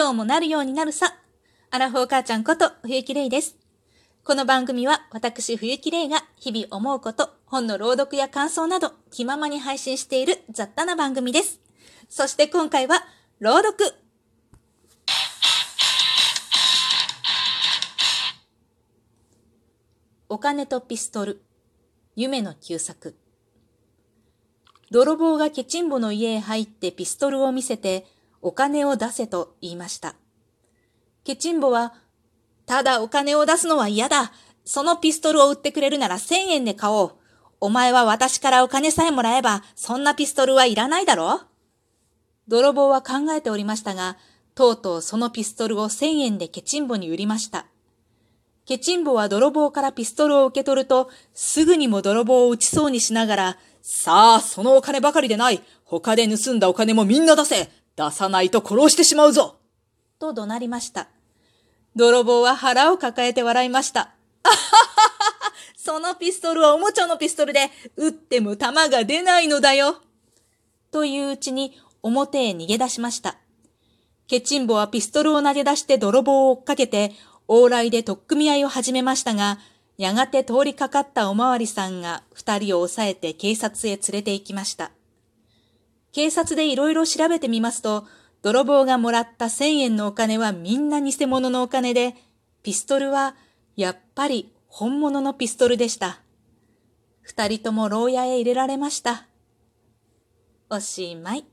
[0.00, 1.14] 今日もなるようになるさ。
[1.70, 3.58] アラフォー母ちゃんこと冬木玲です。
[4.24, 11.60] この番組は私冬木玲が日々思うこと、本の朗読や感想など気ままに配信している雑多な番組です。
[12.08, 13.04] そして今回は
[13.40, 13.92] 朗読。
[20.30, 21.42] お金とピストル。
[22.16, 23.16] 夢の旧作。
[24.90, 28.06] 泥棒がケチンボの家へ入ってピストルを見せて、
[28.42, 30.14] お金を出せと言いました。
[31.24, 31.94] ケチンボは、
[32.66, 34.32] ただお金を出すのは嫌だ。
[34.64, 37.12] そのピストルを売ってくれるなら千円で買おう。
[37.60, 41.42] お前は私からお金さえもらえば、そんなピストルはいらないだろ
[42.48, 44.16] 泥棒は考えておりましたが、
[44.54, 47.66] とうとうそのピストルを千円でケチンボに売りました。
[48.66, 55.62] ケチンボは泥棒からピストルを受け取ると、すぐにも泥棒を撃ちそうにしながら、さあ、そのお金ばかりでない。
[55.84, 57.68] 他で盗んだお金もみんな出せ。
[57.96, 59.56] 出さないと殺してしまうぞ
[60.18, 61.08] と怒鳴りました。
[61.96, 64.00] 泥棒は腹を抱えて笑いました。
[64.00, 70.02] あはははそのピストルはおもちゃのピストルで、撃っても弾が出ないのだよ。
[70.92, 73.38] といううちに表へ逃げ出しました。
[74.28, 77.12] ケチンボはピストルを投げ出して泥棒を追っかけて、
[77.48, 79.58] 往来で取っ組み合いを始めましたが、
[79.96, 84.92] やがて通りかかったおまわりさんが二人を抑えて警察へ連れて行きました。
[86.12, 88.06] 警察でいろいろ調べてみますと、
[88.42, 92.14] 泥棒がもらった千円のお金はみんな偽物のお金で、
[92.62, 93.36] ピストルは
[93.76, 96.20] やっぱり本物のピストルでした。
[97.22, 99.26] 二人とも牢屋へ入れられました。
[100.68, 101.44] おしまい。